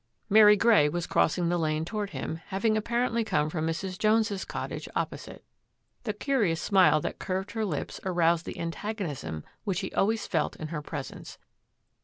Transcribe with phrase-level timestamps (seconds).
[0.31, 3.99] Mary Grey was crossing the lane toward him, having apparently come from Mrs.
[3.99, 5.45] Jones's cot tage opposite.
[6.05, 10.69] The curious smile that curved her lips aroused the antagonism which he always felt in
[10.69, 11.37] her pres ence.